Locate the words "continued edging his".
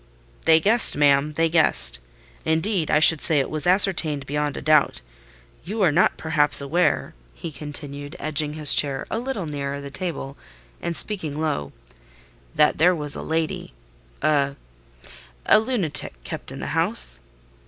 7.51-8.73